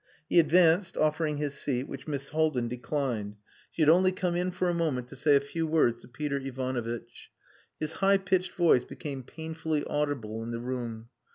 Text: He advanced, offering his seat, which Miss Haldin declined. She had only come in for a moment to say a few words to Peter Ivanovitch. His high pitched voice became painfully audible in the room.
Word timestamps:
He 0.27 0.39
advanced, 0.39 0.97
offering 0.97 1.37
his 1.37 1.53
seat, 1.53 1.87
which 1.87 2.07
Miss 2.07 2.29
Haldin 2.29 2.67
declined. 2.67 3.35
She 3.69 3.83
had 3.83 3.89
only 3.89 4.11
come 4.11 4.35
in 4.35 4.49
for 4.49 4.67
a 4.67 4.73
moment 4.73 5.07
to 5.09 5.15
say 5.15 5.35
a 5.35 5.39
few 5.39 5.67
words 5.67 6.01
to 6.01 6.07
Peter 6.07 6.37
Ivanovitch. 6.39 7.29
His 7.79 7.93
high 7.93 8.17
pitched 8.17 8.53
voice 8.53 8.83
became 8.83 9.21
painfully 9.21 9.85
audible 9.85 10.41
in 10.41 10.49
the 10.49 10.59
room. 10.59 11.09